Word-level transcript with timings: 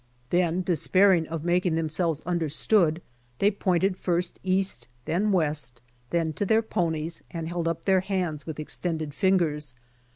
Then 0.31 0.63
despair 0.63 1.13
INDIANS 1.13 1.27
37 1.29 1.31
ing 1.31 1.33
of 1.35 1.45
making 1.45 1.75
themselves 1.75 2.21
understood, 2.21 3.03
they 3.37 3.51
pointed 3.51 3.95
first 3.97 4.39
east 4.41 4.87
then 5.05 5.31
west, 5.31 5.79
then 6.09 6.33
to 6.33 6.43
their 6.47 6.63
ponies 6.63 7.21
and 7.29 7.47
held 7.47 7.67
up 7.67 7.85
their 7.85 8.01
hands 8.01 8.47
with 8.47 8.59
extended 8.59 9.13
fingers. 9.13 9.75